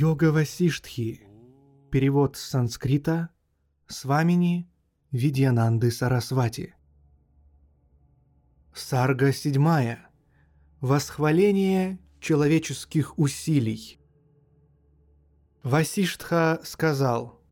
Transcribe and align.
Йога 0.00 0.30
Васиштхи. 0.30 1.22
Перевод 1.90 2.36
с 2.36 2.40
санскрита 2.42 3.30
Свамини 3.88 4.70
Видьянанды 5.10 5.90
Сарасвати. 5.90 6.76
Сарга 8.72 9.32
седьмая. 9.32 10.08
Восхваление 10.80 11.98
человеческих 12.20 13.18
усилий. 13.18 13.98
Васиштха 15.64 16.60
сказал, 16.62 17.42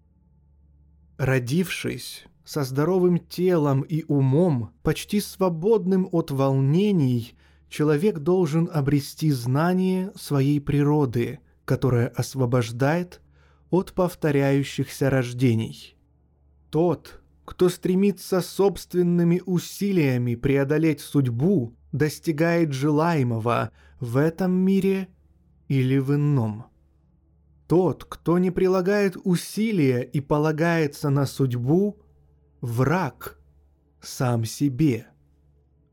«Родившись 1.18 2.26
со 2.44 2.62
здоровым 2.62 3.18
телом 3.18 3.80
и 3.80 4.04
умом, 4.04 4.72
почти 4.84 5.20
свободным 5.20 6.08
от 6.12 6.30
волнений, 6.30 7.34
человек 7.68 8.20
должен 8.20 8.70
обрести 8.72 9.32
знание 9.32 10.12
своей 10.14 10.60
природы, 10.60 11.40
которое 11.66 12.08
освобождает 12.08 13.20
от 13.68 13.92
повторяющихся 13.92 15.10
рождений. 15.10 15.98
Тот, 16.70 17.20
кто 17.44 17.68
стремится 17.68 18.40
собственными 18.40 19.42
усилиями 19.44 20.36
преодолеть 20.36 21.00
судьбу, 21.00 21.76
достигает 21.92 22.72
желаемого 22.72 23.72
в 24.00 24.16
этом 24.16 24.52
мире 24.52 25.08
или 25.68 25.98
в 25.98 26.14
ином. 26.14 26.66
Тот, 27.66 28.04
кто 28.04 28.38
не 28.38 28.50
прилагает 28.50 29.16
усилия 29.24 30.02
и 30.02 30.20
полагается 30.20 31.10
на 31.10 31.26
судьбу, 31.26 31.98
враг 32.60 33.40
сам 34.00 34.44
себе. 34.44 35.08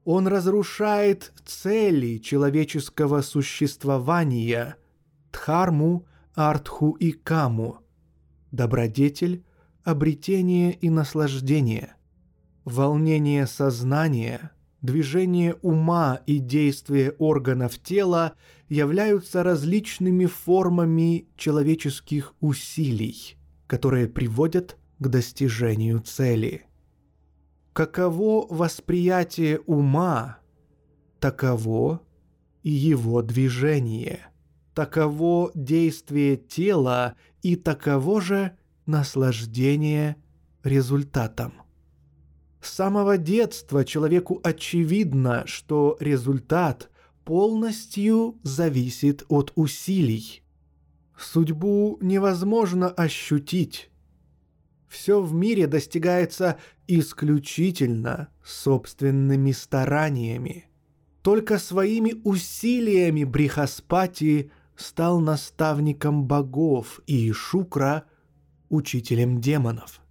Он 0.06 0.28
разрушает 0.28 1.34
цели 1.46 2.18
человеческого 2.20 3.22
существования, 3.22 4.76
дхарму, 5.34 6.06
артху 6.36 6.92
и 6.92 7.12
каму, 7.12 7.80
добродетель, 8.52 9.44
обретение 9.84 10.74
и 10.74 10.90
наслаждение, 10.90 11.96
волнение 12.64 13.46
сознания, 13.48 14.52
движение 14.82 15.56
ума 15.62 16.22
и 16.26 16.40
действие 16.40 17.12
органов 17.18 17.80
тела 17.80 18.36
являются 18.70 19.44
различными 19.44 20.26
формами 20.26 21.28
человеческих 21.36 22.34
усилий, 22.40 23.38
которые 23.68 24.08
приводят 24.08 24.78
к 25.00 25.08
достижению 25.08 26.00
цели. 26.00 26.66
Каково 27.74 28.48
восприятие 28.50 29.60
ума, 29.62 30.38
таково 31.20 32.02
и 32.62 32.70
его 32.70 33.22
движение. 33.22 34.28
Таково 34.74 35.52
действие 35.54 36.36
тела 36.36 37.16
и 37.42 37.56
таково 37.56 38.22
же 38.22 38.58
наслаждение 38.86 40.16
результатом. 40.64 41.54
С 42.62 42.70
самого 42.70 43.18
детства 43.18 43.86
человеку 43.86 44.40
очевидно, 44.44 45.44
что 45.46 45.98
результат 46.00 46.90
полностью 47.26 48.40
зависит 48.44 49.24
от 49.28 49.52
усилий. 49.56 50.44
Судьбу 51.18 51.98
невозможно 52.02 52.90
ощутить. 52.90 53.92
Все 54.88 55.22
в 55.22 55.34
мире 55.34 55.68
достигается 55.68 56.58
исключительно 56.88 58.30
собственными 58.44 59.52
стараниями. 59.52 60.66
Только 61.22 61.58
своими 61.58 62.16
усилиями 62.24 63.24
Брихаспати 63.24 64.52
стал 64.84 65.20
наставником 65.20 66.26
богов 66.26 67.00
и 67.08 67.32
Шукра– 67.32 68.04
учителем 68.70 69.40
демонов. 69.40 70.02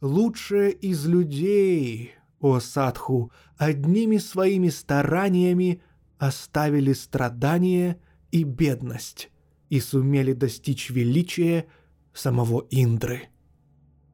Лучшие 0.00 0.72
из 0.72 1.06
людей, 1.06 2.14
о 2.40 2.58
Садху, 2.60 3.32
одними 3.56 4.18
своими 4.18 4.68
стараниями 4.68 5.82
оставили 6.18 6.92
страдания 6.92 7.98
и 8.30 8.44
бедность 8.44 9.30
и 9.68 9.80
сумели 9.80 10.32
достичь 10.32 10.90
величия 10.90 11.66
самого 12.12 12.66
Индры. 12.70 13.28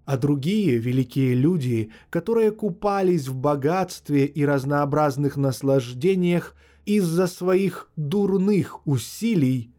А 0.04 0.16
другие 0.16 0.78
великие 0.78 1.34
люди, 1.34 1.91
которые 2.10 2.53
купались 2.53 3.27
в 3.27 3.34
богатстве 3.34 4.27
и 4.27 4.44
разнообразных 4.44 5.37
наслаждениях 5.37 6.54
из-за 6.87 7.27
своих 7.27 7.91
дурных 7.97 8.87
усилий, 8.87 9.75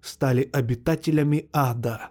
стали 0.00 0.48
обитателями 0.52 1.48
ада. 1.52 2.10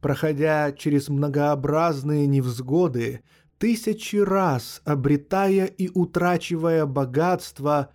Проходя 0.00 0.72
через 0.72 1.08
многообразные 1.08 2.26
невзгоды, 2.26 3.22
тысячи 3.58 4.16
раз 4.16 4.80
обретая 4.84 5.66
и 5.66 5.90
утрачивая 5.92 6.86
богатство, 6.86 7.90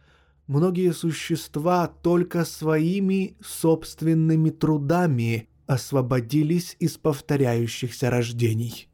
многие 0.48 0.94
существа 0.94 1.88
только 1.88 2.44
своими 2.46 3.38
собственными 3.42 4.50
трудами 4.50 5.50
освободились 5.68 6.76
из 6.80 6.98
повторяющихся 6.98 8.10
рождений. 8.10 8.91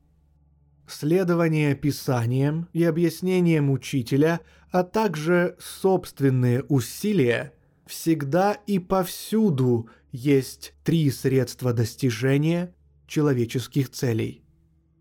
Следование 0.87 1.75
писаниям 1.75 2.69
и 2.71 2.83
объяснениям 2.85 3.69
учителя, 3.69 4.39
а 4.71 4.83
также 4.83 5.57
собственные 5.59 6.63
усилия 6.63 7.53
всегда 7.85 8.53
и 8.53 8.79
повсюду 8.79 9.89
есть 10.13 10.73
три 10.85 11.11
средства 11.11 11.73
достижения 11.73 12.73
человеческих 13.05 13.89
целей. 13.89 14.43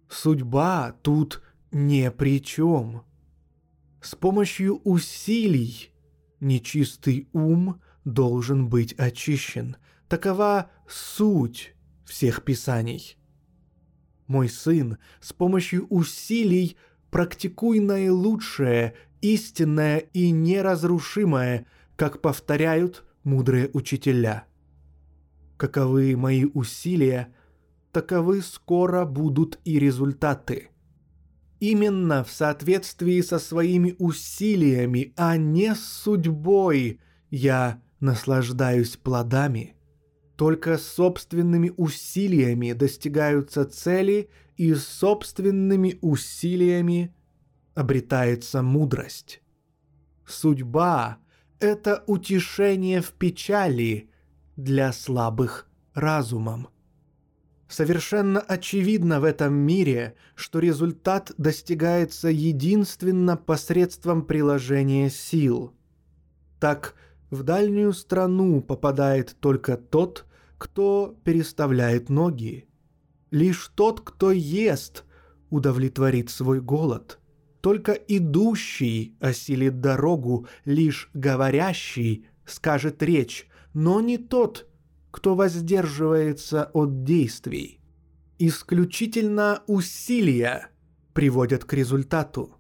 Судьба 0.09 0.97
тут 1.03 1.43
не 1.71 2.11
при 2.11 2.43
чем. 2.43 3.03
С 4.01 4.17
помощью 4.17 4.81
усилий 4.83 5.93
нечистый 6.41 7.29
ум 7.33 7.81
должен 8.05 8.69
быть 8.69 8.93
очищен. 8.95 9.77
Такова 10.09 10.71
суть 10.89 11.75
всех 12.05 12.45
писаний. 12.45 13.17
Мой 14.27 14.49
сын, 14.49 14.99
с 15.21 15.33
помощью 15.33 15.87
усилий 15.89 16.77
практикуй 17.11 17.81
наилучшее, 17.81 18.95
истинное 19.21 19.99
и 19.99 20.31
неразрушимое, 20.31 21.67
как 21.97 22.21
повторяют 22.21 23.05
мудрые 23.23 23.71
учителя. 23.73 24.45
Каковы 25.57 26.17
мои 26.17 26.45
усилия, 26.45 27.33
таковы 27.93 28.43
скоро 28.43 29.05
будут 29.05 29.59
и 29.65 29.78
результаты. 29.78 30.71
Именно 31.61 32.25
в 32.25 32.31
соответствии 32.31 33.21
со 33.22 33.39
своими 33.39 33.95
усилиями, 33.99 35.15
а 35.17 35.37
не 35.39 35.75
с 35.75 35.81
судьбой, 35.81 37.01
я 37.31 37.81
наслаждаюсь 38.01 38.97
плодами– 38.97 39.75
только 40.36 40.78
собственными 40.78 41.72
усилиями 41.77 42.72
достигаются 42.72 43.65
цели, 43.65 44.28
и 44.56 44.74
собственными 44.74 45.98
усилиями 46.00 47.15
обретается 47.74 48.62
мудрость. 48.62 49.42
Судьба— 50.27 51.18
это 51.60 52.03
утешение 52.06 53.03
в 53.03 53.12
печали 53.12 54.10
для 54.56 54.92
слабых 54.92 55.68
разумом. 55.94 56.68
Совершенно 57.68 58.41
очевидно 58.41 59.21
в 59.21 59.24
этом 59.24 59.54
мире, 59.54 60.15
что 60.34 60.60
результат 60.60 61.33
достигается 61.36 62.28
единственно 62.28 63.36
посредством 63.36 64.24
приложения 64.24 65.10
сил. 65.10 65.74
Так, 66.60 66.94
в 67.30 67.42
дальнюю 67.42 67.92
страну 67.92 68.62
попадает 68.62 69.36
только 69.41 69.77
тот, 69.77 70.26
кто 70.59 71.17
переставляет 71.25 72.09
ноги. 72.09 72.69
Лишь 73.31 73.69
тот, 73.75 74.01
кто 74.01 74.33
ест, 74.33 75.05
удовлетворит 75.51 76.31
свой 76.31 76.61
голод. 76.61 77.19
Только 77.61 77.93
идущий 77.93 79.17
осилит 79.21 79.81
дорогу, 79.81 80.47
лишь 80.65 81.11
говорящий 81.15 82.27
скажет 82.45 83.03
речь, 83.03 83.49
но 83.75 84.01
не 84.01 84.19
тот, 84.19 84.69
кто 85.11 85.35
воздерживается 85.35 86.71
от 86.73 87.05
действий. 87.05 87.81
Исключительно 88.39 89.63
усилия 89.67 90.69
приводят 91.13 91.65
к 91.65 91.73
результату. 91.73 92.56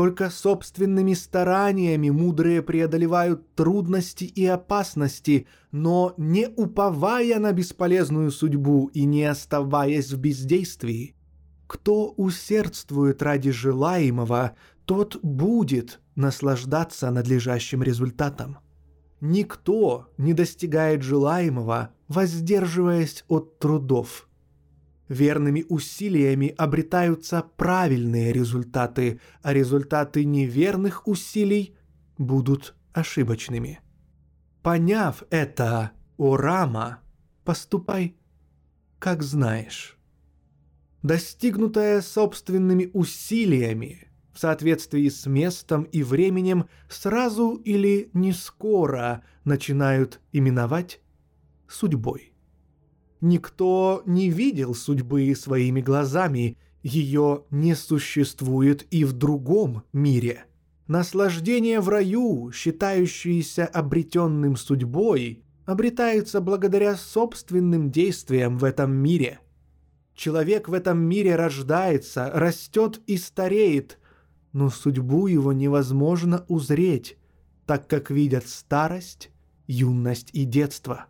Только 0.00 0.30
собственными 0.30 1.12
стараниями 1.12 2.08
мудрые 2.08 2.62
преодолевают 2.62 3.54
трудности 3.54 4.24
и 4.24 4.46
опасности, 4.46 5.46
но 5.72 6.14
не 6.16 6.48
уповая 6.48 7.38
на 7.38 7.52
бесполезную 7.52 8.30
судьбу 8.30 8.90
и 8.94 9.04
не 9.04 9.24
оставаясь 9.24 10.10
в 10.10 10.18
бездействии. 10.18 11.16
Кто 11.66 12.14
усердствует 12.16 13.20
ради 13.20 13.50
желаемого, 13.50 14.52
тот 14.86 15.18
будет 15.22 16.00
наслаждаться 16.14 17.10
надлежащим 17.10 17.82
результатом. 17.82 18.56
Никто 19.20 20.06
не 20.16 20.32
достигает 20.32 21.02
желаемого, 21.02 21.90
воздерживаясь 22.08 23.22
от 23.28 23.58
трудов– 23.58 24.26
Верными 25.10 25.66
усилиями 25.68 26.54
обретаются 26.56 27.42
правильные 27.56 28.32
результаты, 28.32 29.20
а 29.42 29.52
результаты 29.52 30.24
неверных 30.24 31.08
усилий 31.08 31.74
будут 32.16 32.76
ошибочными. 32.92 33.80
Поняв 34.62 35.24
это, 35.30 35.90
о 36.16 36.36
Рама, 36.36 37.00
поступай, 37.44 38.14
как 39.00 39.24
знаешь. 39.24 39.98
Достигнутое 41.02 42.02
собственными 42.02 42.88
усилиями, 42.92 44.06
в 44.32 44.38
соответствии 44.38 45.08
с 45.08 45.26
местом 45.26 45.82
и 45.82 46.04
временем, 46.04 46.66
сразу 46.88 47.56
или 47.64 48.10
не 48.12 48.32
скоро 48.32 49.24
начинают 49.42 50.20
именовать 50.30 51.00
судьбой. 51.66 52.29
Никто 53.20 54.02
не 54.06 54.30
видел 54.30 54.74
судьбы 54.74 55.34
своими 55.34 55.82
глазами, 55.82 56.56
ее 56.82 57.44
не 57.50 57.74
существует 57.74 58.86
и 58.90 59.04
в 59.04 59.12
другом 59.12 59.82
мире. 59.92 60.46
Наслаждение 60.86 61.80
в 61.80 61.88
раю, 61.90 62.50
считающееся 62.50 63.66
обретенным 63.66 64.56
судьбой, 64.56 65.44
обретается 65.66 66.40
благодаря 66.40 66.96
собственным 66.96 67.90
действиям 67.90 68.56
в 68.58 68.64
этом 68.64 68.92
мире. 68.92 69.40
Человек 70.14 70.68
в 70.68 70.72
этом 70.72 70.98
мире 70.98 71.36
рождается, 71.36 72.30
растет 72.32 73.00
и 73.06 73.18
стареет, 73.18 73.98
но 74.52 74.70
судьбу 74.70 75.26
его 75.26 75.52
невозможно 75.52 76.44
узреть, 76.48 77.18
так 77.66 77.86
как 77.86 78.10
видят 78.10 78.48
старость, 78.48 79.30
юность 79.66 80.30
и 80.32 80.44
детство 80.44 81.04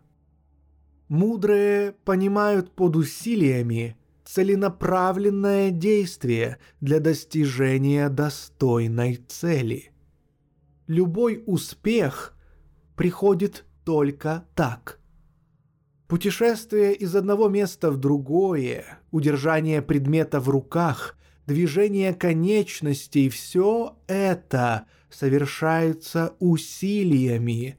Мудрые 1.11 1.91
понимают 2.05 2.71
под 2.71 2.95
усилиями 2.95 3.97
целенаправленное 4.23 5.69
действие 5.69 6.57
для 6.79 7.01
достижения 7.01 8.07
достойной 8.07 9.17
цели. 9.27 9.91
Любой 10.87 11.43
успех 11.45 12.33
приходит 12.95 13.65
только 13.83 14.45
так. 14.55 15.01
Путешествие 16.07 16.93
из 16.93 17.13
одного 17.13 17.49
места 17.49 17.91
в 17.91 17.97
другое, 17.97 18.99
удержание 19.11 19.81
предмета 19.81 20.39
в 20.39 20.47
руках, 20.47 21.17
движение 21.45 22.13
конечностей– 22.13 23.27
все 23.29 23.97
это 24.07 24.85
совершается 25.09 26.37
усилиями, 26.39 27.77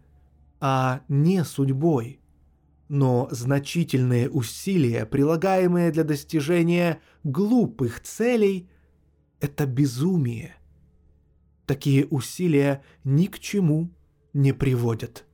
а 0.61 1.00
не 1.08 1.43
судьбой– 1.44 2.19
но 2.93 3.27
значительные 3.31 4.29
усилия, 4.29 5.06
прилагаемые 5.06 5.91
для 5.93 6.05
достижения 6.05 7.00
глупых 7.25 8.03
целей, 8.03 8.69
это 9.41 9.65
безумие. 9.65 10.56
Такие 11.65 12.05
усилия 12.05 12.85
ни 13.03 13.29
к 13.29 13.39
чему 13.39 13.89
не 14.35 14.53
приводят. 14.53 15.25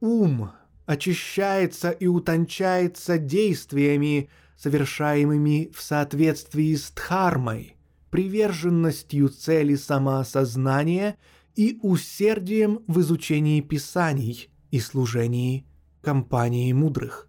Ум 0.00 0.50
очищается 0.84 1.92
и 1.92 2.08
утончается 2.08 3.18
действиями, 3.18 4.28
совершаемыми 4.56 5.70
в 5.72 5.80
соответствии 5.80 6.74
с 6.74 6.90
дхармой, 6.90 7.76
приверженностью 8.10 9.28
цели 9.28 9.76
самоосознания 9.76 11.18
и 11.54 11.78
усердием 11.82 12.80
в 12.88 12.98
изучении 12.98 13.60
писаний 13.60 14.50
и 14.72 14.80
служении 14.80 15.67
компании 16.00 16.72
мудрых. 16.72 17.28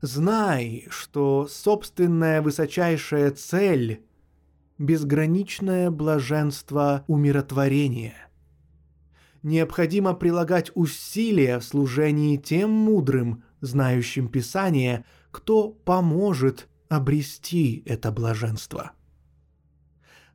Знай, 0.00 0.86
что 0.90 1.48
собственная 1.48 2.40
высочайшая 2.42 3.30
цель— 3.32 4.04
безграничное 4.78 5.90
блаженство 5.90 7.04
умиротворения. 7.08 8.28
Необходимо 9.42 10.14
прилагать 10.14 10.70
усилия 10.74 11.58
в 11.58 11.64
служении 11.64 12.36
тем 12.36 12.70
мудрым, 12.70 13.42
знающим 13.60 14.28
Писание, 14.28 15.04
кто 15.30 15.70
поможет 15.70 16.68
обрести 16.88 17.82
это 17.86 18.12
блаженство. 18.12 18.92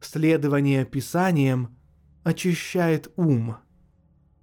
Следование 0.01 0.85
Писаниям 0.85 1.77
очищает 2.23 3.11
ум, 3.15 3.57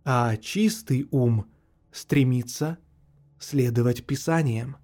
а 0.05 0.37
чистый 0.37 1.07
ум 1.11 1.50
стремится 1.93 2.79
следовать 3.39 4.05
Писаниям. 4.05 4.77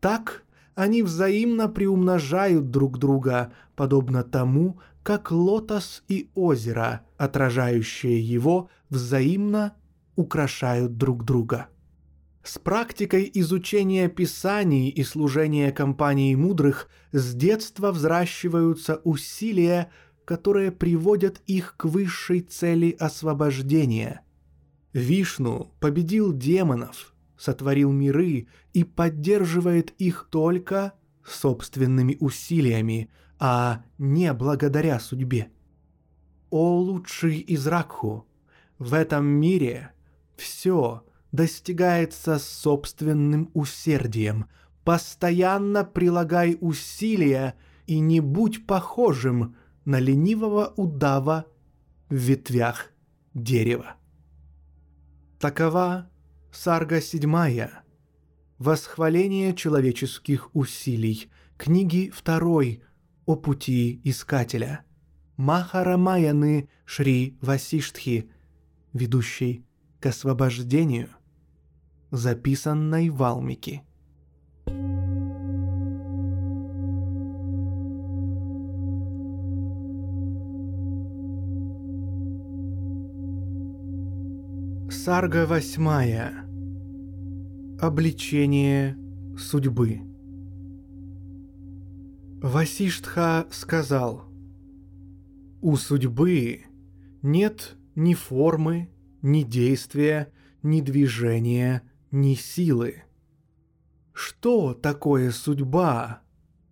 Так 0.00 0.44
они 0.74 1.02
взаимно 1.02 1.68
приумножают 1.68 2.70
друг 2.70 2.98
друга, 2.98 3.52
подобно 3.74 4.22
тому, 4.22 4.78
как 5.02 5.32
лотос 5.32 6.04
и 6.08 6.30
озеро, 6.34 7.02
отражающие 7.16 8.20
его, 8.20 8.70
взаимно 8.90 9.74
украшают 10.16 10.96
друг 10.96 11.24
друга. 11.24 11.68
С 12.42 12.58
практикой 12.58 13.30
изучения 13.34 14.08
Писаний 14.08 14.88
и 14.88 15.02
служения 15.02 15.72
компании 15.72 16.34
мудрых 16.34 16.88
с 17.12 17.34
детства 17.34 17.90
взращиваются 17.90 19.00
усилия, 19.04 19.90
которые 20.24 20.72
приводят 20.72 21.42
их 21.46 21.74
к 21.76 21.84
высшей 21.84 22.40
цели 22.40 22.96
освобождения– 22.98 24.22
Вишну 24.92 25.72
победил 25.80 26.32
демонов, 26.32 27.14
сотворил 27.36 27.92
миры 27.92 28.48
и 28.72 28.84
поддерживает 28.84 29.90
их 29.98 30.28
только 30.30 30.94
собственными 31.24 32.16
усилиями, 32.20 33.10
а 33.38 33.84
не 33.98 34.32
благодаря 34.32 34.98
судьбе. 34.98 35.50
О 36.50 36.78
лучший 36.78 37.38
из 37.38 37.66
Ракху, 37.66 38.26
в 38.78 38.94
этом 38.94 39.26
мире 39.26 39.92
все 40.36 41.04
достигается 41.32 42.38
собственным 42.38 43.50
усердием. 43.52 44.46
Постоянно 44.84 45.84
прилагай 45.84 46.56
усилия 46.60 47.54
и 47.86 48.00
не 48.00 48.20
будь 48.20 48.66
похожим 48.66 49.56
на 49.84 49.98
ленивого 49.98 50.72
удава 50.76 51.46
в 52.08 52.14
ветвях 52.14 52.86
дерева. 53.34 53.97
Такова 55.38 56.10
Сарга 56.50 57.00
седьмая. 57.00 57.84
Восхваление 58.58 59.54
человеческих 59.54 60.50
усилий. 60.52 61.30
Книги 61.56 62.10
второй 62.12 62.82
о 63.24 63.36
пути 63.36 64.00
искателя. 64.02 64.84
Махарамаяны 65.36 66.68
Шри 66.84 67.38
Васиштхи, 67.40 68.28
ведущий 68.92 69.64
к 70.00 70.06
освобождению, 70.06 71.10
записанной 72.10 73.08
в 73.08 73.22
Сарга 85.08 85.46
восьмая. 85.46 86.44
Обличение 87.80 88.94
судьбы. 89.38 90.02
Васиштха 92.42 93.46
сказал, 93.50 94.26
«У 95.62 95.76
судьбы 95.76 96.66
нет 97.22 97.78
ни 97.94 98.12
формы, 98.12 98.90
ни 99.22 99.44
действия, 99.44 100.30
ни 100.62 100.82
движения, 100.82 101.90
ни 102.10 102.34
силы. 102.34 103.04
Что 104.12 104.74
такое 104.74 105.30
судьба, 105.30 106.20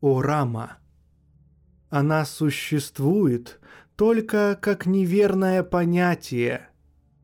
о 0.03 0.21
Рама? 0.21 0.77
Она 1.89 2.27
существует 2.27 3.61
только 3.97 4.59
как 4.61 4.85
неверное 4.85 5.63
понятие. 5.63 6.69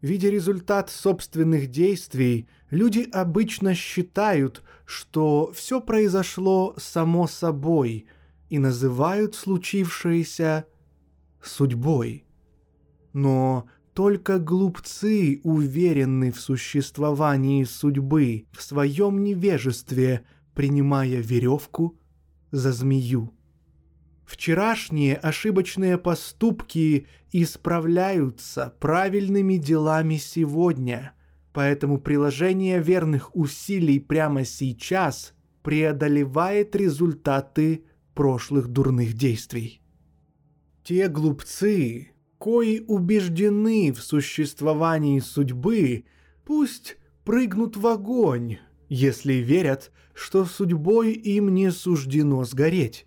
Видя 0.03 0.31
результат 0.31 0.91
собственных 0.91 1.69
действий, 1.69 2.49
люди 2.71 3.09
обычно 3.13 3.73
считают, 3.73 4.65
что 4.85 5.53
все 5.55 5.81
произошло 5.81 6.75
само 6.77 7.29
собой 7.29 8.07
и 8.51 8.59
называют 8.59 9.37
случившееся 9.37 10.67
судьбой. 11.41 12.25
Но 13.13 13.69
только 13.95 14.41
глупцы 14.41 15.41
уверены 15.45 16.33
в 16.33 16.41
существовании 16.41 17.63
судьбы, 17.63 18.47
в 18.51 18.61
своем 18.61 19.23
невежестве, 19.23 20.25
принимая 20.55 21.21
веревку 21.21 21.97
за 22.51 22.73
змею. 22.73 23.33
Вчерашние 24.33 25.17
ошибочные 25.17 25.99
поступки 25.99 27.07
исправляются 27.33 28.75
правильными 28.81 29.59
делами 29.59 30.17
сегодня, 30.17 31.13
поэтому 31.53 32.01
приложение 32.01 32.81
верных 32.81 33.37
усилий 33.37 34.01
прямо 34.01 34.47
сейчас 34.47 35.35
преодолевает 35.63 36.75
результаты 36.75 37.85
прошлых 38.15 38.69
дурных 38.69 39.13
действий. 39.13 39.83
Те 40.83 41.09
глупцы, 41.09 42.13
кои 42.39 42.81
убеждены 42.89 43.93
в 43.93 44.01
существовании 44.01 45.21
судьбы, 45.21 46.07
пусть 46.47 46.97
прыгнут 47.25 47.77
в 47.77 47.87
огонь, 47.87 48.57
если 48.89 49.35
верят, 49.35 49.93
что 50.15 50.47
судьбой 50.47 51.13
им 51.13 51.53
не 51.53 51.71
суждено 51.71 52.45
сгореть. 52.45 53.07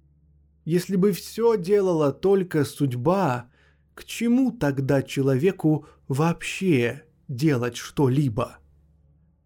Если 0.66 0.96
бы 0.96 1.12
все 1.12 1.58
делала 1.58 2.12
только 2.12 2.66
судьба, 2.66 3.50
к 3.94 4.04
чему 4.04 4.52
тогда 4.52 5.04
человеку 5.04 5.86
вообще 6.08 7.04
делать 7.28 7.78
что-либо? 7.78 8.58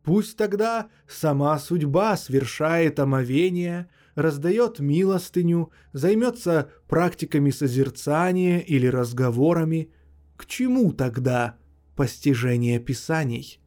Пусть 0.03 0.38
тогда 0.38 0.89
сама 1.07 1.59
судьба 1.59 2.15
совершает 2.15 2.99
омовение, 2.99 3.89
раздает 4.15 4.79
милостыню, 4.79 5.71
займется 5.91 6.71
практиками 6.88 7.51
созерцания 7.51 8.59
или 8.59 8.88
разговорами, 8.88 9.91
к 10.38 10.45
чему 10.45 10.93
тогда 10.93 11.57
постижение 11.97 12.79
писаний? 12.79 13.59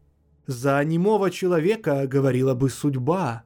За 0.47 0.82
немого 0.82 1.30
человека 1.30 2.06
говорила 2.06 2.54
бы 2.54 2.71
судьба. 2.71 3.44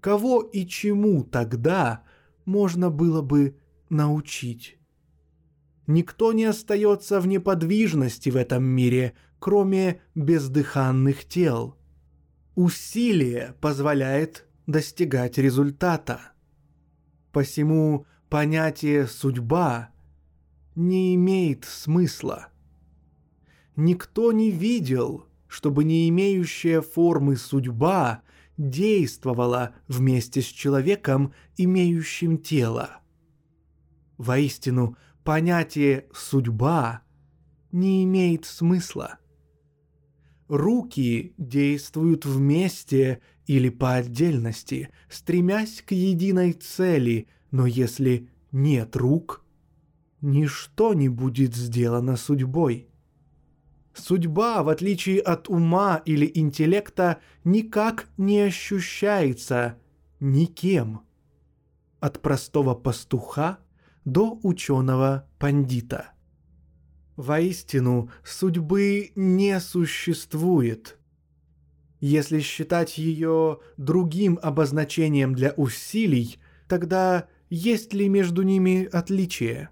Кого 0.00 0.40
и 0.40 0.66
чему 0.66 1.22
тогда 1.22 2.02
можно 2.44 2.90
было 2.90 3.22
бы 3.22 3.56
научить? 3.88 4.78
Никто 5.86 6.32
не 6.32 6.44
остается 6.44 7.20
в 7.20 7.26
неподвижности 7.26 8.30
в 8.30 8.36
этом 8.36 8.64
мире, 8.64 9.14
кроме 9.38 10.00
бездыханных 10.14 11.24
тел. 11.24 11.76
Усилие 12.54 13.54
позволяет 13.60 14.46
достигать 14.66 15.38
результата. 15.38 16.20
Посему 17.32 18.06
понятие 18.28 19.06
«судьба» 19.06 19.90
не 20.74 21.14
имеет 21.14 21.64
смысла. 21.64 22.48
Никто 23.76 24.32
не 24.32 24.50
видел, 24.50 25.26
чтобы 25.48 25.84
не 25.84 26.08
имеющая 26.08 26.80
формы 26.80 27.36
судьба 27.36 28.22
действовала 28.56 29.74
вместе 29.88 30.42
с 30.42 30.46
человеком, 30.46 31.32
имеющим 31.56 32.38
тело. 32.38 33.00
Воистину, 34.18 34.96
понятие 35.24 36.06
«судьба» 36.14 37.02
не 37.72 38.04
имеет 38.04 38.44
смысла. 38.44 39.18
Руки 40.48 41.34
действуют 41.38 42.26
вместе 42.26 43.22
или 43.46 43.70
по 43.70 43.94
отдельности, 43.94 44.90
стремясь 45.08 45.82
к 45.82 45.92
единой 45.92 46.52
цели, 46.52 47.28
но 47.50 47.66
если 47.66 48.28
нет 48.52 48.94
рук, 48.96 49.44
ничто 50.20 50.94
не 50.94 51.08
будет 51.08 51.54
сделано 51.54 52.16
судьбой. 52.16 52.91
Судьба, 53.94 54.62
в 54.62 54.68
отличие 54.68 55.20
от 55.20 55.48
ума 55.48 56.02
или 56.04 56.30
интеллекта, 56.34 57.20
никак 57.44 58.08
не 58.16 58.40
ощущается 58.40 59.78
никем. 60.20 61.02
От 62.00 62.20
простого 62.20 62.74
пастуха 62.74 63.58
до 64.04 64.38
ученого 64.42 65.28
пандита. 65.38 66.12
Воистину, 67.16 68.10
судьбы 68.24 69.12
не 69.14 69.60
существует– 69.60 70.98
если 72.02 72.40
считать 72.40 72.98
ее 72.98 73.60
другим 73.76 74.36
обозначением 74.42 75.36
для 75.36 75.52
усилий, 75.52 76.40
тогда 76.66 77.28
есть 77.48 77.94
ли 77.94 78.08
между 78.08 78.42
ними 78.42 78.88
отличие? 78.92 79.70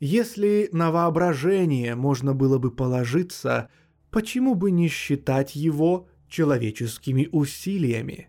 Если 0.00 0.68
на 0.72 0.90
воображение 0.90 1.94
можно 1.94 2.34
было 2.34 2.58
бы 2.58 2.70
положиться, 2.70 3.68
почему 4.10 4.54
бы 4.54 4.70
не 4.70 4.88
считать 4.88 5.56
его 5.56 6.08
человеческими 6.28 7.28
усилиями? 7.32 8.28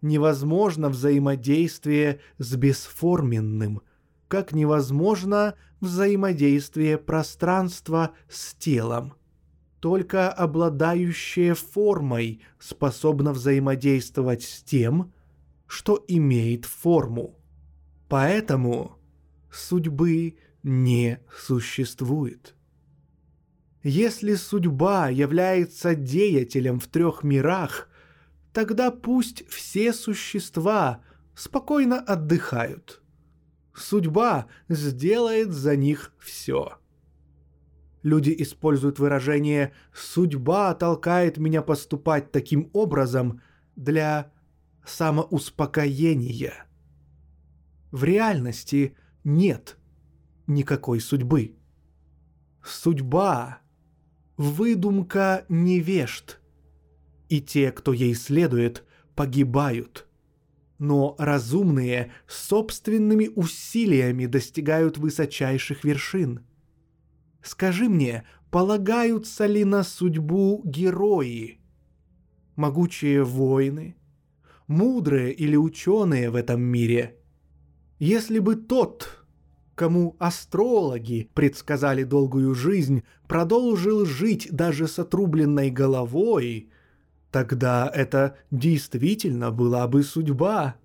Невозможно 0.00 0.88
взаимодействие 0.88 2.20
с 2.38 2.54
бесформенным, 2.56 3.82
как 4.28 4.52
невозможно 4.52 5.54
взаимодействие 5.80 6.98
пространства 6.98 8.12
с 8.28 8.54
телом– 8.54 9.14
только 9.82 10.30
обладающее 10.30 11.54
формой 11.54 12.40
способно 12.60 13.32
взаимодействовать 13.32 14.44
с 14.44 14.62
тем, 14.62 15.12
что 15.66 16.04
имеет 16.06 16.66
форму. 16.66 17.34
Поэтому 18.08 18.92
судьбы 19.50 20.36
не 20.62 21.20
существует. 21.36 22.54
Если 23.82 24.34
судьба 24.34 25.08
является 25.08 25.94
деятелем 25.94 26.78
в 26.78 26.86
трех 26.86 27.24
мирах, 27.24 27.88
тогда 28.52 28.90
пусть 28.90 29.48
все 29.48 29.92
существа 29.92 31.02
спокойно 31.34 31.98
отдыхают. 31.98 33.02
Судьба 33.74 34.46
сделает 34.68 35.50
за 35.50 35.76
них 35.76 36.12
все. 36.18 36.78
Люди 38.02 38.34
используют 38.38 38.98
выражение 38.98 39.72
«судьба 39.94 40.74
толкает 40.74 41.38
меня 41.38 41.62
поступать 41.62 42.30
таким 42.30 42.68
образом» 42.72 43.40
для 43.74 44.30
самоуспокоения. 44.84 46.66
В 47.90 48.04
реальности 48.04 48.96
нет 49.24 49.78
никакой 50.46 51.00
судьбы. 51.00 51.56
Судьба– 52.64 53.58
выдумка 54.36 55.44
невежд, 55.48 56.40
и 57.28 57.40
те, 57.40 57.72
кто 57.72 57.92
ей 57.92 58.14
следует, 58.14 58.84
погибают. 59.14 60.06
Но 60.78 61.14
разумные 61.18 62.12
собственными 62.26 63.28
усилиями 63.34 64.26
достигают 64.26 64.98
высочайших 64.98 65.84
вершин– 65.84 66.44
Скажи 67.42 67.88
мне, 67.88 68.24
полагаются 68.50 69.46
ли 69.46 69.64
на 69.64 69.82
судьбу 69.82 70.62
герои? 70.64 71.60
Могучие 72.54 73.24
воины? 73.24 73.96
Мудрые 74.68 75.32
или 75.32 75.56
ученые 75.56 76.30
в 76.30 76.36
этом 76.36 76.62
мире? 76.62 77.18
Если 77.98 78.38
бы 78.38 78.54
тот, 78.54 79.21
кому 79.82 80.14
астрологи 80.20 81.28
предсказали 81.34 82.04
долгую 82.04 82.54
жизнь, 82.54 83.02
продолжил 83.26 84.06
жить 84.06 84.46
даже 84.52 84.86
с 84.86 85.00
отрубленной 85.00 85.70
головой, 85.70 86.70
тогда 87.32 87.90
это 87.92 88.36
действительно 88.52 89.50
была 89.50 89.88
бы 89.88 90.04
судьба. 90.04 90.76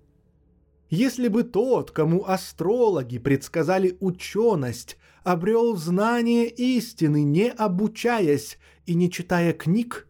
Если 0.90 1.28
бы 1.28 1.44
тот, 1.44 1.92
кому 1.92 2.24
астрологи 2.26 3.18
предсказали 3.18 3.96
ученость, 4.00 4.98
обрел 5.22 5.76
знание 5.76 6.48
истины, 6.48 7.22
не 7.22 7.50
обучаясь 7.50 8.58
и 8.84 8.94
не 8.94 9.12
читая 9.12 9.52
книг, 9.52 10.08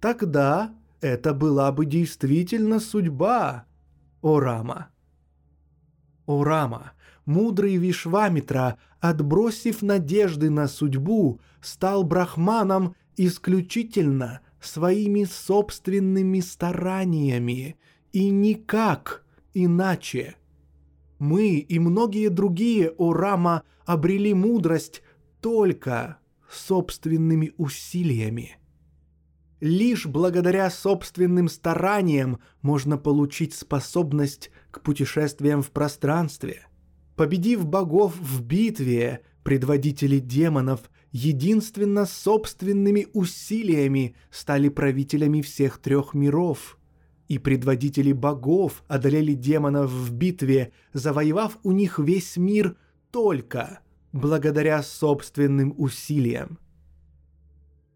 тогда 0.00 0.74
это 1.00 1.34
была 1.34 1.70
бы 1.70 1.86
действительно 1.86 2.80
судьба 2.80 3.66
Орама. 4.22 4.88
Орама, 6.26 6.94
мудрый 7.28 7.76
Вишвамитра, 7.76 8.78
отбросив 9.00 9.82
надежды 9.82 10.50
на 10.50 10.66
судьбу, 10.66 11.40
стал 11.60 12.02
брахманом 12.02 12.96
исключительно 13.16 14.40
своими 14.60 15.24
собственными 15.24 16.40
стараниями 16.40 17.76
и 18.12 18.30
никак 18.30 19.24
иначе. 19.52 20.36
Мы 21.18 21.58
и 21.58 21.78
многие 21.78 22.28
другие, 22.28 22.90
о 22.96 23.12
Рама, 23.12 23.62
обрели 23.84 24.32
мудрость 24.32 25.02
только 25.40 26.18
собственными 26.50 27.52
усилиями. 27.58 28.56
Лишь 29.60 30.06
благодаря 30.06 30.70
собственным 30.70 31.48
стараниям 31.48 32.38
можно 32.62 32.96
получить 32.96 33.54
способность 33.54 34.50
к 34.70 34.80
путешествиям 34.80 35.62
в 35.62 35.72
пространстве. 35.72 36.67
Победив 37.18 37.66
богов 37.66 38.16
в 38.16 38.42
битве, 38.44 39.22
предводители 39.42 40.20
демонов 40.20 40.88
единственно 41.10 42.06
собственными 42.06 43.08
усилиями 43.12 44.14
стали 44.30 44.68
правителями 44.68 45.40
всех 45.40 45.78
трех 45.78 46.14
миров. 46.14 46.78
И 47.26 47.38
предводители 47.38 48.12
богов 48.12 48.84
одолели 48.86 49.34
демонов 49.34 49.90
в 49.90 50.12
битве, 50.14 50.70
завоевав 50.92 51.58
у 51.64 51.72
них 51.72 51.98
весь 51.98 52.36
мир 52.36 52.76
только 53.10 53.80
благодаря 54.12 54.80
собственным 54.84 55.74
усилиям. 55.76 56.60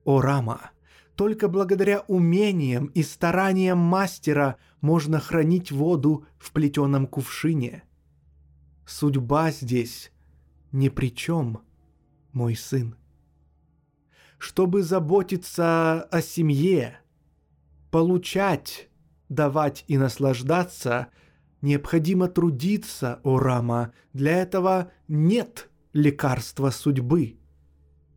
О 0.04 0.20
Рама, 0.20 0.72
только 1.14 1.46
благодаря 1.46 2.00
умениям 2.08 2.86
и 2.86 3.04
стараниям 3.04 3.78
мастера 3.78 4.56
можно 4.80 5.20
хранить 5.20 5.70
воду 5.70 6.26
в 6.40 6.50
плетеном 6.50 7.06
кувшине. 7.06 7.84
Судьба 8.92 9.50
здесь 9.50 10.12
ни 10.70 10.90
при 10.90 11.14
чем, 11.14 11.62
мой 12.32 12.54
сын. 12.54 12.94
Чтобы 14.36 14.82
заботиться 14.82 16.02
о 16.02 16.20
семье, 16.20 16.98
получать, 17.90 18.90
давать 19.30 19.86
и 19.88 19.96
наслаждаться, 19.96 21.08
необходимо 21.62 22.28
трудиться, 22.28 23.20
о 23.24 23.38
Рама. 23.38 23.94
Для 24.12 24.36
этого 24.36 24.92
нет 25.08 25.70
лекарства 25.94 26.68
судьбы 26.68 27.38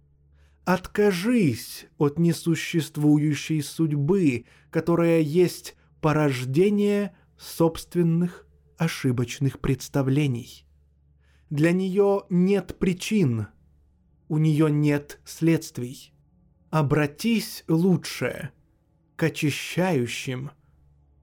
–Откажись 0.65 1.85
от 1.99 2.17
несуществующей 2.17 3.61
судьбы, 3.61 4.45
которая 4.71 5.21
есть 5.21 5.77
порождение 6.01 7.15
собственных 7.37 8.47
ошибочных 8.77 9.59
представлений. 9.59 10.64
Для 11.49 11.71
нее 11.71 12.23
нет 12.29 12.77
причин, 12.79 13.47
у 14.27 14.37
нее 14.37 14.71
нет 14.71 15.19
следствий. 15.25 16.11
Обратись 16.71 17.63
лучше 17.67 18.51
к 19.15 19.23
очищающим, 19.23 20.51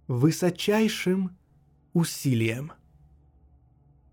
высочайшим 0.07 1.37
усилиям. 1.93 2.73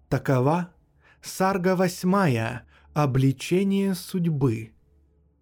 Такова 0.10 0.74
сарга 1.22 1.76
восьмая 1.76 2.66
«Обличение 2.94 3.94
судьбы», 3.94 4.72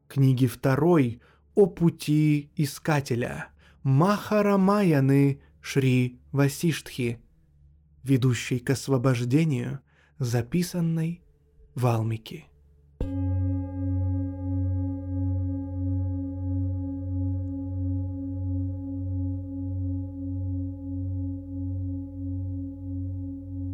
книги 0.07 0.45
второй 0.45 1.21
о 1.55 1.65
пути 1.65 2.51
искателя 2.55 3.49
Махарамаяны 3.83 5.41
Шри 5.61 6.19
Васиштхи, 6.31 7.19
ведущей 8.03 8.59
к 8.59 8.69
освобождению, 8.69 9.79
записанной 10.19 11.21
в 11.75 11.85
Алмике. 11.85 12.45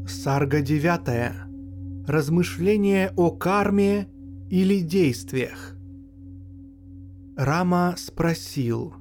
Сарга 0.07 0.61
девятая. 0.61 1.47
Размышление 2.07 3.11
о 3.15 3.31
карме 3.31 4.07
или 4.49 4.79
действиях. 4.81 5.75
Рама 7.35 7.95
спросил. 7.97 8.93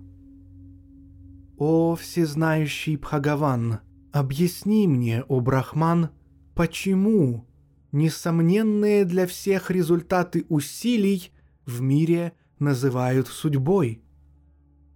«О 1.59 1.95
всезнающий 1.95 2.97
Бхагаван, 2.97 3.81
объясни 4.11 4.89
мне, 4.89 5.23
о 5.23 5.41
Брахман, 5.41 6.11
почему 6.55 7.47
несомненные 7.93 9.05
для 9.05 9.27
всех 9.27 9.71
результаты 9.71 10.47
усилий 10.49 11.33
в 11.67 11.81
мире 11.81 12.33
называют 12.59 13.29
судьбой?» 13.29 14.03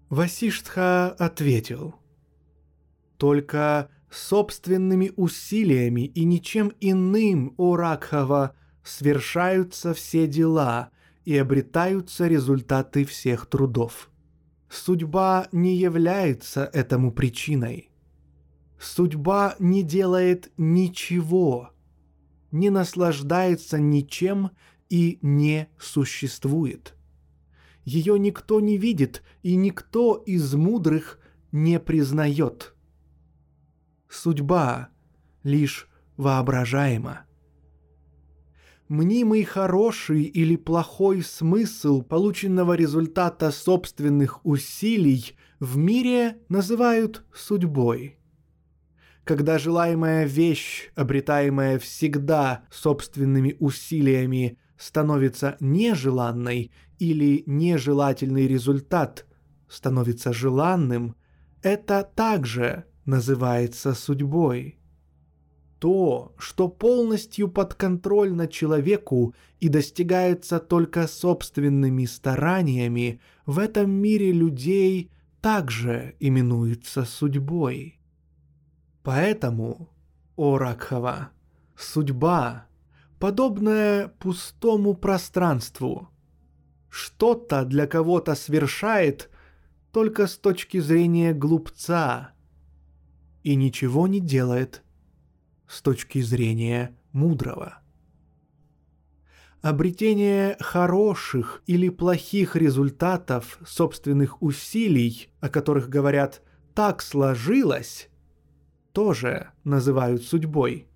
Васиштха 0.09 1.11
ответил. 1.11 1.95
«Только 3.17 3.91
собственными 4.11 5.13
усилиями 5.17 6.03
и 6.07 6.25
ничем 6.25 6.73
иным, 6.81 7.55
о 7.57 7.77
Ракхава, 7.77 8.55
свершаются 8.83 9.95
все 9.95 10.27
дела, 10.27 10.91
и 11.25 11.37
обретаются 11.37 12.29
результаты 12.29 13.05
всех 13.05 13.47
трудов. 13.47 14.11
Судьба 14.71 15.49
не 15.53 15.77
является 15.77 16.71
этому 16.73 17.11
причиной. 17.13 17.91
Судьба 18.79 19.57
не 19.59 19.83
делает 19.83 20.53
ничего, 20.57 21.71
не 22.51 22.71
наслаждается 22.71 23.79
ничем 23.79 24.51
и 24.89 25.19
не 25.23 25.69
существует. 25.79 26.95
Ее 27.85 28.19
никто 28.19 28.61
не 28.61 28.77
видит, 28.77 29.23
и 29.43 29.57
никто 29.57 30.17
из 30.17 30.55
мудрых 30.55 31.19
не 31.53 31.81
признает. 31.81 32.75
Судьба 34.09 34.91
лишь 35.43 35.89
воображаема 36.17 37.27
мнимый 38.89 39.43
хороший 39.45 40.23
или 40.23 40.57
плохой 40.57 41.23
смысл 41.23 42.03
полученного 42.03 42.75
результата 42.75 43.51
собственных 43.51 44.45
усилий 44.45 45.37
в 45.59 45.77
мире 45.77 46.39
называют 46.49 47.25
судьбой. 47.35 48.19
Когда 49.27 49.59
желаемая 49.59 50.25
вещь, 50.25 50.91
обретаемая 50.95 51.81
всегда 51.81 52.63
собственными 52.71 53.57
усилиями, 53.59 54.57
становится 54.79 55.57
нежеланной 55.59 56.71
или 57.01 57.43
нежелательный 57.45 58.47
результат 58.47 59.27
становится 59.69 60.33
желанным, 60.33 61.17
это 61.61 62.09
также 62.15 62.85
называется 63.05 63.95
судьбой 63.95 64.79
то, 65.81 66.33
что 66.39 66.69
полностью 66.69 67.49
подконтрольно 67.49 68.47
человеку 68.47 69.35
и 69.59 69.69
достигается 69.69 70.61
только 70.61 71.09
собственными 71.09 72.05
стараниями, 72.05 73.21
в 73.45 73.59
этом 73.59 73.91
мире 73.91 74.31
людей 74.31 75.11
также 75.41 76.15
именуется 76.21 77.05
судьбой. 77.05 77.96
Поэтому, 79.07 79.89
о 80.35 80.59
Ракхава, 80.59 81.31
судьба, 81.77 82.67
подобная 83.21 84.09
пустому 84.09 84.95
пространству, 84.95 86.09
что-то 86.91 87.65
для 87.65 87.87
кого-то 87.87 88.35
свершает 88.35 89.31
только 89.93 90.27
с 90.27 90.37
точки 90.37 90.81
зрения 90.81 91.33
глупца 91.35 92.33
и 93.45 93.55
ничего 93.55 94.09
не 94.09 94.19
делает 94.19 94.83
с 95.69 95.83
точки 95.83 96.21
зрения 96.21 96.99
мудрого. 97.13 97.79
Обретение 99.63 100.57
хороших 100.59 101.63
или 101.69 101.91
плохих 101.91 102.57
результатов 102.57 103.61
собственных 103.65 104.43
усилий, 104.43 105.29
о 105.39 105.49
которых 105.49 105.89
говорят 105.89 106.43
«так 106.75 107.03
сложилось», 107.03 108.11
тоже 108.97 109.51
называют 109.63 110.23
судьбой. 110.23 110.89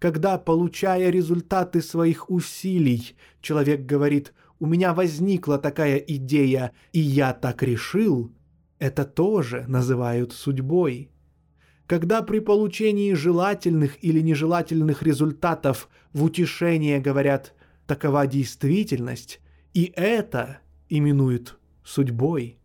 Когда, 0.00 0.38
получая 0.38 1.08
результаты 1.10 1.80
своих 1.80 2.28
усилий, 2.28 3.14
человек 3.40 3.86
говорит 3.86 4.34
«у 4.58 4.66
меня 4.66 4.92
возникла 4.92 5.56
такая 5.58 5.98
идея, 5.98 6.72
и 6.90 6.98
я 6.98 7.32
так 7.32 7.62
решил», 7.62 8.32
это 8.80 9.04
тоже 9.04 9.66
называют 9.68 10.32
судьбой– 10.32 11.12
когда 11.86 12.22
при 12.22 12.40
получении 12.40 13.12
желательных 13.12 14.02
или 14.02 14.20
нежелательных 14.20 15.04
результатов 15.04 15.88
в 16.12 16.24
утешение 16.24 16.98
говорят 16.98 17.54
«такова 17.86 18.26
действительность», 18.26 19.40
и 19.72 19.92
это 19.94 20.58
именуют 20.88 21.60
судьбой. 21.84 22.58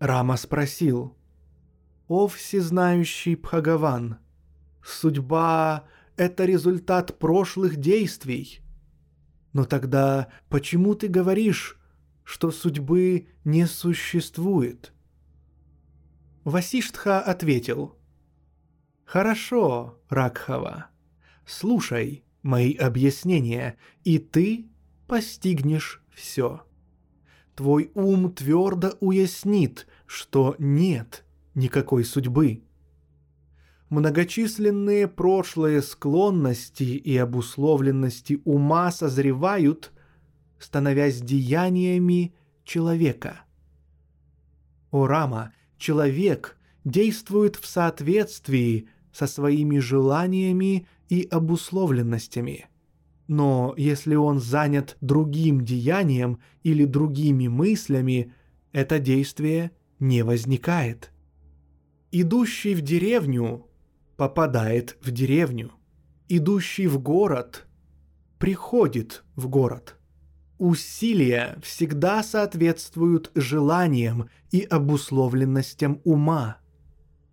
Рама 0.00 0.36
спросил, 0.36 1.14
«О 2.08 2.26
всезнающий 2.26 3.34
Бхагаван, 3.34 4.18
судьба— 4.82 5.84
это 6.16 6.44
результат 6.44 7.18
прошлых 7.18 7.76
действий. 7.76 8.60
Но 9.52 9.64
тогда 9.64 10.28
почему 10.48 10.94
ты 10.94 11.08
говоришь, 11.08 11.78
что 12.24 12.50
судьбы 12.50 13.28
не 13.44 13.66
существует?» 13.66 14.92
Васиштха 16.44 17.20
ответил– 17.20 17.94
Хорошо, 19.08 19.98
Ракхава. 20.10 20.88
Слушай 21.46 22.24
мои 22.42 22.74
объяснения, 22.74 23.78
и 24.04 24.18
ты 24.18 24.66
постигнешь 25.06 26.02
все. 26.14 26.62
Твой 27.56 27.90
ум 27.94 28.30
твердо 28.30 28.98
уяснит, 29.00 29.86
что 30.04 30.56
нет 30.58 31.24
никакой 31.58 32.04
судьбы. 32.04 32.62
Многочисленные 33.90 35.08
прошлые 35.08 35.82
склонности 35.82 36.84
и 36.84 37.16
обусловленности 37.16 38.40
ума 38.44 38.90
созревают, 38.90 39.92
становясь 40.58 41.20
деяниями 41.20 42.34
человека. 42.64 43.40
О 44.90 45.06
Рама, 45.06 45.52
человек 45.78 46.58
действует 46.84 47.56
в 47.56 47.66
соответствии 47.66 48.88
со 49.12 49.26
своими 49.26 49.78
желаниями 49.78 50.86
и 51.08 51.26
обусловленностями. 51.30 52.66
Но 53.26 53.74
если 53.76 54.14
он 54.14 54.40
занят 54.40 54.96
другим 55.00 55.64
деянием 55.64 56.40
или 56.62 56.84
другими 56.84 57.48
мыслями, 57.48 58.32
это 58.72 58.98
действие 58.98 59.72
не 59.98 60.22
возникает. 60.22 61.10
Идущий 62.10 62.74
в 62.74 62.80
деревню 62.80 63.66
попадает 64.16 64.96
в 65.02 65.10
деревню. 65.10 65.72
Идущий 66.30 66.86
в 66.86 66.98
город 66.98 67.66
приходит 68.38 69.24
в 69.36 69.46
город. 69.48 69.96
Усилия 70.56 71.58
всегда 71.62 72.22
соответствуют 72.22 73.30
желаниям 73.34 74.30
и 74.50 74.62
обусловленностям 74.62 76.00
ума. 76.04 76.56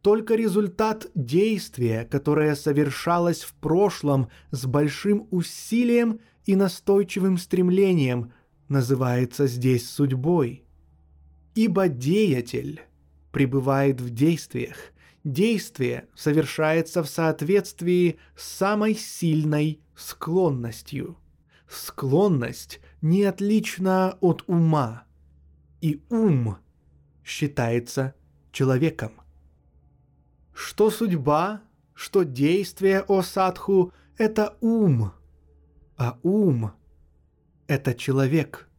Только 0.01 0.35
результат 0.35 1.07
действия, 1.15 2.03
которое 2.03 2.53
совершалось 2.55 3.43
в 3.43 3.53
прошлом 3.53 4.27
с 4.51 4.65
большим 4.65 5.29
усилием 5.31 6.19
и 6.45 6.57
настойчивым 6.57 7.37
стремлением, 7.37 8.33
называется 8.67 9.47
здесь 9.47 9.89
судьбой. 9.89 10.65
Ибо 11.55 11.87
деятель 11.87 12.81
пребывает 13.35 13.99
в 13.99 14.11
действиях. 14.11 14.77
Действие 15.25 16.07
совершается 16.15 17.03
в 17.03 17.07
соответствии 17.07 18.17
с 18.33 18.47
самой 18.47 18.95
сильной 18.95 19.81
склонностью. 19.93 21.17
Склонность 21.67 22.79
не 23.01 23.25
отлична 23.25 24.17
от 24.21 24.45
ума, 24.47 25.03
и 25.81 26.01
ум 26.09 26.59
считается 27.25 28.15
человеком. 28.53 29.11
Что 30.53 30.89
судьба, 30.89 31.61
что 31.93 32.23
действие 32.23 33.01
о 33.01 33.21
садху– 33.21 33.91
это 34.17 34.55
ум, 34.61 35.11
а 35.97 36.17
ум– 36.23 36.71
это 37.67 37.95
человек. 37.95 38.69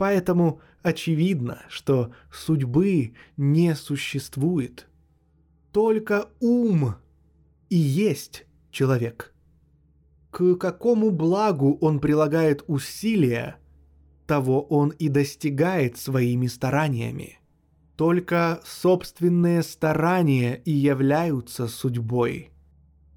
Поэтому 0.00 0.62
очевидно, 0.82 1.58
что 1.68 2.14
судьбы 2.32 3.12
не 3.36 3.74
существует. 3.74 4.88
Только 5.72 6.30
ум 6.40 6.94
и 7.68 7.76
есть 7.76 8.46
человек. 8.70 9.34
К 10.30 10.54
какому 10.54 11.10
благу 11.10 11.76
он 11.82 12.00
прилагает 12.00 12.64
усилия, 12.66 13.56
того 14.26 14.62
он 14.62 14.88
и 14.88 15.10
достигает 15.10 15.98
своими 15.98 16.46
стараниями. 16.46 17.38
Только 17.96 18.62
собственные 18.64 19.62
старания 19.62 20.54
и 20.64 20.70
являются 20.70 21.68
судьбой. 21.68 22.52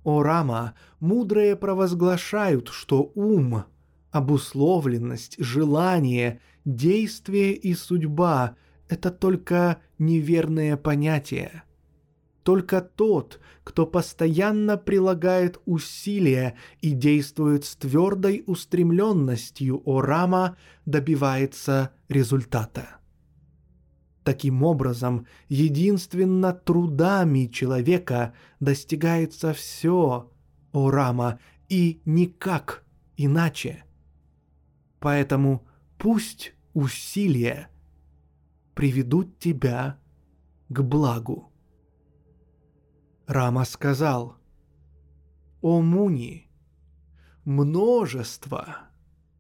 О 0.04 0.22
Рама, 0.22 0.74
мудрые 1.00 1.56
провозглашают, 1.56 2.67
что 2.67 3.10
ум, 3.15 3.63
обусловленность, 4.13 5.36
желание, 5.39 6.39
действие 6.63 7.54
и 7.54 7.73
судьба– 7.73 8.56
это 8.88 9.10
только 9.10 9.82
неверные 9.97 10.78
понятия. 10.78 11.63
Только 12.43 12.82
тот, 12.82 13.39
кто 13.63 13.88
постоянно 13.88 14.78
прилагает 14.78 15.60
усилия 15.65 16.56
и 16.80 16.91
действует 16.91 17.65
с 17.65 17.76
твердой 17.76 18.43
устремленностью 18.45 19.82
о 19.84 20.02
Рама, 20.02 20.58
добивается 20.86 21.91
результата. 22.08 22.97
Таким 24.23 24.62
образом, 24.63 25.26
единственно 25.49 26.54
трудами 26.54 27.47
человека 27.47 28.36
достигается 28.60 29.54
все, 29.54 30.32
о 30.71 30.91
Рама, 30.91 31.39
и 31.67 32.02
никак 32.06 32.84
иначе. 33.17 33.84
Поэтому 35.03 35.67
пусть 35.97 36.53
усилия 36.73 37.67
приведут 38.73 39.37
тебя 39.37 39.99
к 40.69 40.81
благу. 40.81 41.51
Рама 43.27 43.65
сказал, 43.65 44.37
«О 45.59 45.81
Муни, 45.81 46.49
множество 47.43 48.77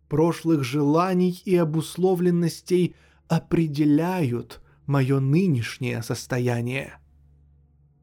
прошлых 0.09 0.65
желаний 0.65 1.41
и 1.45 1.55
обусловленностей 1.55 2.97
определяют 3.29 4.61
мое 4.85 5.21
нынешнее 5.21 6.03
состояние. 6.03 6.99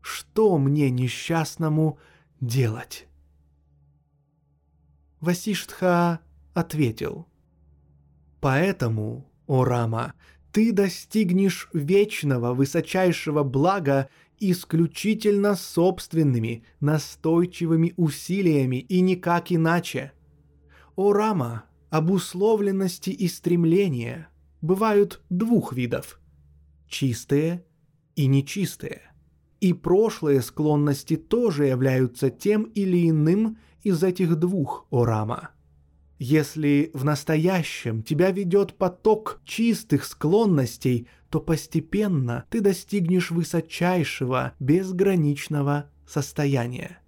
Что 0.01 0.57
мне 0.57 0.89
несчастному 0.91 1.99
делать? 2.41 3.07
Васиштха 5.21 6.21
ответил. 6.55 7.30
Поэтому, 8.41 9.31
о 9.47 9.65
Рама, 9.65 10.15
ты 10.53 10.73
достигнешь 10.73 11.69
вечного 11.73 12.55
высочайшего 12.55 13.43
блага 13.43 14.09
исключительно 14.39 15.55
собственными 15.55 16.65
настойчивыми 16.81 17.93
усилиями 17.97 18.77
и 18.77 19.01
никак 19.01 19.53
иначе. 19.53 20.13
О 20.97 21.13
Рама, 21.13 21.65
обусловленности 21.91 23.11
и 23.11 23.29
стремления 23.29 24.29
бывают 24.63 25.23
двух 25.29 25.73
видов 25.73 26.21
чистые 26.91 27.65
и 28.17 28.27
нечистые. 28.27 29.01
И 29.61 29.73
прошлые 29.73 30.43
склонности 30.43 31.17
тоже 31.17 31.67
являются 31.67 32.31
тем 32.31 32.65
или 32.65 33.09
иным 33.09 33.59
из 33.83 34.03
этих 34.03 34.37
двух 34.37 34.87
орама. 34.91 35.51
Если 36.23 36.91
в 36.93 37.03
настоящем 37.03 38.03
тебя 38.03 38.31
ведет 38.31 38.75
поток 38.75 39.41
чистых 39.47 40.05
склонностей, 40.05 41.09
то 41.31 41.41
постепенно 41.41 42.45
ты 42.51 42.61
достигнешь 42.61 43.31
высочайшего, 43.31 44.53
безграничного 44.61 45.91
состояния. 46.07 46.99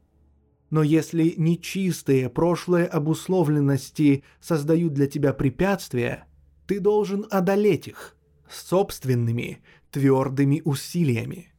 Но 0.70 0.82
если 0.82 1.34
нечистые 1.36 2.30
прошлые 2.30 2.86
обусловленности 2.86 4.24
создают 4.40 4.94
для 4.94 5.06
тебя 5.06 5.34
препятствия, 5.34 6.24
ты 6.66 6.80
должен 6.80 7.26
одолеть 7.30 7.88
их– 7.88 8.16
собственными 8.50 9.62
твердыми 9.90 10.62
усилиями. 10.64 11.52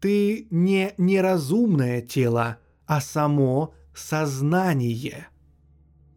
Ты 0.00 0.48
не 0.50 0.92
неразумное 0.98 2.02
тело, 2.02 2.58
а 2.84 3.00
само 3.00 3.72
сознание. 3.94 5.28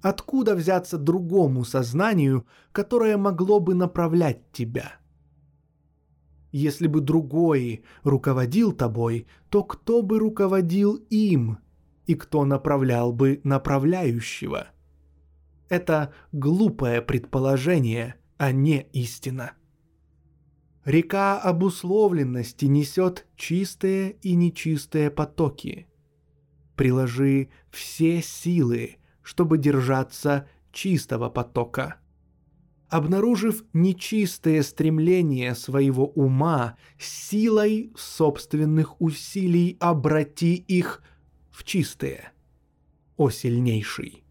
Откуда 0.01 0.55
взяться 0.55 0.97
другому 0.97 1.63
сознанию, 1.63 2.45
которое 2.71 3.17
могло 3.17 3.59
бы 3.59 3.75
направлять 3.75 4.51
тебя? 4.51 4.93
Если 6.51 6.87
бы 6.87 7.01
другой 7.01 7.83
руководил 8.03 8.71
тобой, 8.71 9.27
то 9.49 9.63
кто 9.63 10.01
бы 10.01 10.19
руководил 10.19 10.95
им, 11.09 11.59
и 12.07 12.15
кто 12.15 12.45
направлял 12.45 13.13
бы 13.13 13.39
направляющего? 13.43 14.67
Это 15.69 16.13
глупое 16.31 17.01
предположение, 17.01 18.15
а 18.37 18.51
не 18.51 18.87
истина. 18.91 19.53
Река 20.83 21.39
обусловленности 21.39 22.65
несет 22.65 23.27
чистые 23.35 24.13
и 24.23 24.33
нечистые 24.33 25.11
потоки. 25.11 25.87
Приложи 26.75 27.49
все 27.69 28.21
силы, 28.21 28.97
чтобы 29.23 29.57
держаться 29.57 30.47
чистого 30.71 31.29
потока. 31.29 31.97
Обнаружив 32.89 33.63
нечистые 33.73 34.63
стремления 34.63 35.55
своего 35.55 36.07
ума, 36.07 36.77
силой 36.99 37.93
собственных 37.95 38.99
усилий 39.01 39.77
обрати 39.79 40.55
их 40.55 41.01
в 41.51 41.63
чистые. 41.63 42.31
О 43.17 43.29
сильнейший! 43.29 44.21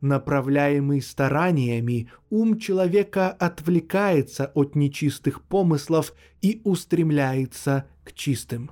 направляемый 0.00 1.02
стараниями, 1.02 2.10
ум 2.30 2.58
человека 2.58 3.30
отвлекается 3.30 4.46
от 4.54 4.74
нечистых 4.74 5.42
помыслов 5.42 6.14
и 6.40 6.60
устремляется 6.64 7.86
к 8.04 8.12
чистым. 8.12 8.70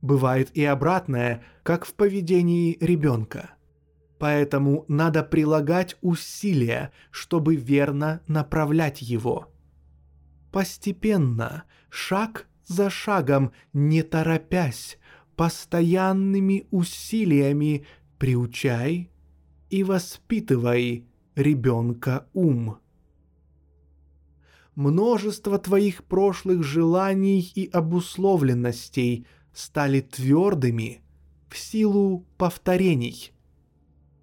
Бывает 0.00 0.50
и 0.54 0.64
обратное, 0.64 1.44
как 1.62 1.84
в 1.84 1.94
поведении 1.94 2.76
ребенка. 2.80 3.50
Поэтому 4.18 4.84
надо 4.88 5.22
прилагать 5.22 5.96
усилия, 6.00 6.92
чтобы 7.10 7.54
верно 7.54 8.20
направлять 8.26 9.00
его. 9.00 9.52
Постепенно, 10.50 11.64
шаг 11.88 12.48
за 12.66 12.90
шагом, 12.90 13.52
не 13.72 14.02
торопясь, 14.02 14.98
постоянными 15.36 16.66
усилиями 16.70 17.86
приучай 18.18 19.10
и 19.70 19.84
воспитывай 19.84 21.06
ребенка 21.36 22.26
ум. 22.32 22.78
Множество 24.74 25.58
твоих 25.58 26.04
прошлых 26.04 26.64
желаний 26.64 27.52
и 27.54 27.68
обусловленностей 27.68 29.26
стали 29.52 30.00
твердыми 30.00 31.02
в 31.48 31.56
силу 31.58 32.26
повторений. 32.36 33.32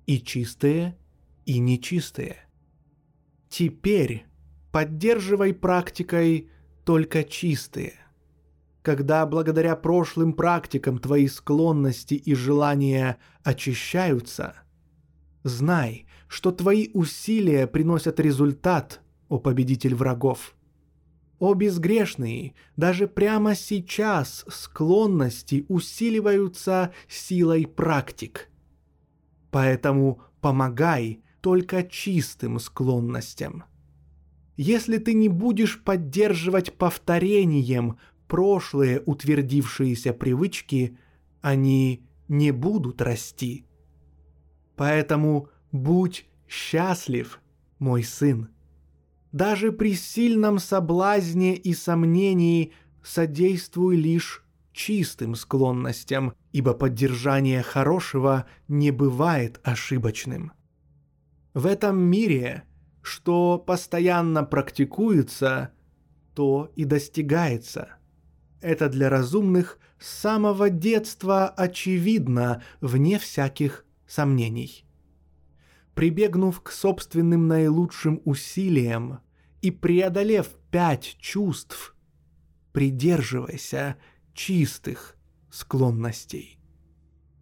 И 0.05 0.19
чистые, 0.19 0.97
и 1.45 1.59
нечистые. 1.59 2.37
Теперь 3.49 4.25
поддерживай 4.71 5.53
практикой 5.53 6.49
только 6.83 7.23
чистые– 7.23 7.93
когда 8.85 9.25
благодаря 9.25 9.75
прошлым 9.75 10.31
практикам 10.31 10.99
твои 10.99 11.27
склонности 11.27 12.13
и 12.13 12.35
желания 12.35 13.17
очищаются, 13.43 14.53
знай, 15.41 16.05
что 16.27 16.51
твои 16.51 16.91
усилия 16.93 17.65
приносят 17.65 18.19
результат, 18.19 19.01
о 19.27 19.39
победитель 19.39 19.95
врагов. 19.95 20.55
О 21.39 21.55
безгрешные, 21.55 22.53
даже 22.77 23.07
прямо 23.07 23.55
сейчас 23.55 24.45
склонности 24.47 25.65
усиливаются 25.67 26.93
силой 27.07 27.65
практик. 27.65 28.49
Поэтому 29.55 30.19
помогай 30.41 31.23
только 31.39 31.83
чистым 31.83 32.59
склонностям. 32.59 33.63
Если 34.57 34.97
ты 34.97 35.13
не 35.13 35.29
будешь 35.29 35.81
поддерживать 35.81 36.73
повторением 36.73 37.97
прошлые 38.27 39.01
утвердившиеся 39.05 40.11
привычки, 40.11 40.97
они 41.39 42.05
не 42.27 42.51
будут 42.51 43.01
расти. 43.01 43.65
Поэтому 44.75 45.47
будь 45.71 46.27
счастлив, 46.49 47.39
мой 47.79 48.03
сын. 48.03 48.49
Даже 49.31 49.71
при 49.71 49.95
сильном 49.95 50.59
соблазне 50.59 51.55
и 51.55 51.73
сомнении 51.73 52.73
содействуй 53.03 53.95
лишь 53.95 54.43
чистым 54.73 55.33
склонностям, 55.33 56.33
ибо 56.55 56.73
поддержание 56.73 57.61
хорошего 57.61 58.45
не 58.69 58.91
бывает 58.91 59.59
ошибочным. 59.63 60.53
В 61.53 61.65
этом 61.65 61.97
мире, 61.97 62.63
что 63.01 63.57
постоянно 63.57 64.45
практикуется, 64.45 65.71
то 66.33 66.71
и 66.77 66.85
достигается– 66.85 67.97
это 68.61 68.87
для 68.87 69.09
разумных 69.09 69.79
с 69.99 70.07
самого 70.07 70.69
детства 70.69 71.49
очевидно, 71.49 72.63
вне 72.79 73.19
всяких 73.19 73.85
сомнений. 74.07 74.85
Прибегнув 75.93 76.61
к 76.61 76.71
собственным 76.71 77.49
наилучшим 77.49 78.21
усилиям 78.23 79.19
и 79.61 79.71
преодолев 79.71 80.47
пять 80.71 81.17
чувств, 81.19 81.97
придерживайся 82.71 83.97
чистых 84.33 85.14
склонностей. 85.55 86.59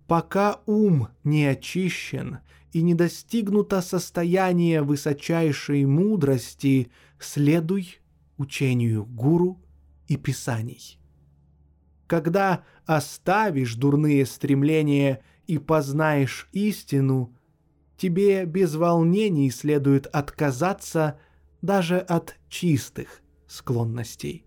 Пока 0.08 0.60
ум 0.66 1.08
не 1.24 1.46
очищен 1.46 2.40
и 2.72 2.82
не 2.82 2.94
достигнуто 2.94 3.82
состояние 3.82 4.82
высочайшей 4.82 5.86
мудрости, 5.86 6.92
следуй 7.20 8.00
учению 8.38 9.06
гуру 9.06 9.60
и 10.08 10.18
писаний 10.18 11.00
когда 12.14 12.64
оставишь 12.86 13.74
дурные 13.74 14.28
стремления 14.28 15.24
и 15.48 15.58
познаешь 15.58 16.48
истину, 16.52 17.36
тебе 17.98 18.46
без 18.46 18.76
волнений 18.76 19.50
следует 19.50 20.06
отказаться 20.06 21.20
даже 21.64 21.98
от 21.98 22.36
чистых 22.50 23.24
склонностей. 23.48 24.46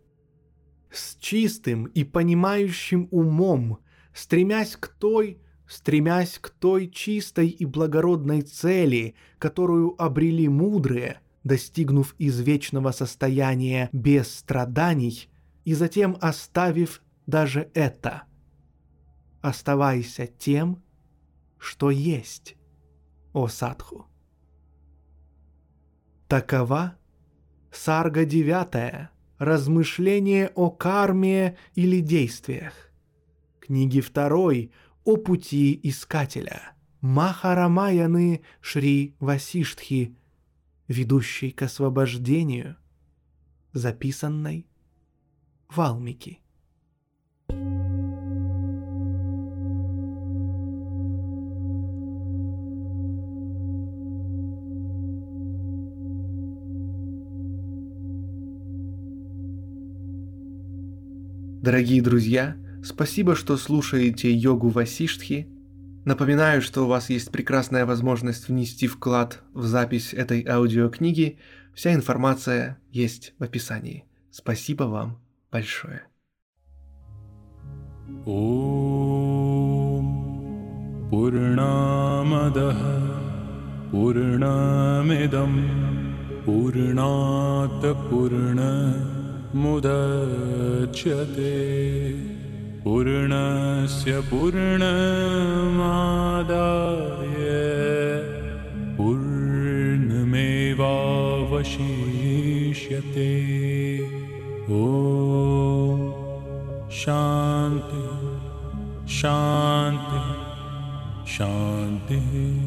С 0.97 1.17
чистым 1.17 1.85
и 1.85 2.05
понимающим 2.05 3.09
умом, 3.11 3.81
стремясь 4.15 4.77
к 4.77 4.89
той, 4.89 5.43
стремясь 5.69 6.39
к 6.39 6.49
той 6.49 6.89
чистой 6.89 7.49
и 7.49 7.67
благородной 7.67 8.41
цели, 8.41 9.15
которую 9.39 9.95
обрели 10.03 10.49
мудрые, 10.49 11.21
достигнув 11.45 12.15
извечного 12.19 12.93
состояния 12.93 13.91
без 13.93 14.35
страданий, 14.35 15.29
и 15.67 15.75
затем 15.75 16.17
оставив 16.23 17.03
даже 17.27 17.71
это. 17.75 18.23
Оставайся 19.43 20.27
тем, 20.27 20.83
что 21.59 21.91
есть, 21.91 22.57
о 23.35 23.49
Садху. 23.49 24.07
Такова 26.27 26.97
Сарга 27.71 28.25
девятая, 28.25 29.11
размышление 29.39 30.51
о 30.55 30.71
карме 30.71 31.57
или 31.75 32.01
действиях. 32.01 32.73
Книги 33.61 34.01
второй 34.01 34.73
о 35.05 35.17
пути 35.17 35.79
искателя. 35.83 36.75
Махарамаяны 37.01 38.43
Шри 38.61 39.15
Васиштхи, 39.21 40.17
ведущей 40.89 41.51
к 41.51 41.63
освобождению, 41.63 42.77
записанной 43.73 44.67
Валмики. 45.69 46.41
Дорогие 61.66 62.02
друзья, 62.02 62.56
спасибо, 62.84 63.36
что 63.36 63.58
слушаете 63.58 64.32
йогу 64.32 64.70
Васиштхи. 64.70 65.48
Напоминаю, 66.06 66.62
что 66.62 66.84
у 66.84 66.88
вас 66.88 67.10
есть 67.10 67.32
прекрасная 67.32 67.86
возможность 67.86 68.48
внести 68.48 68.88
вклад 68.88 69.42
в 69.54 69.66
запись 69.66 70.14
этой 70.14 70.46
аудиокниги. 70.48 71.38
Вся 71.74 71.94
информация 71.94 72.80
есть 72.92 73.34
в 73.38 73.44
описании. 73.44 74.06
Спасибо 74.32 74.84
вам 74.84 75.20
большое. 75.52 76.04
ॐ 78.26 78.72
पूर्णामदः 81.12 82.82
पूर्णमिदं 83.92 85.56
पूर्णात् 86.46 87.88
पूर्णमुदच्यते 89.57 91.53
पूर्णस्य 92.85 94.21
पूर्णमादाय 94.31 94.67
पूर्णमेवावशिष्यते। 98.99 100.37
ॐ 104.77 106.05
शान्ति 106.93 108.05
शान्ति 109.15 110.23
शान्तिः 111.33 112.66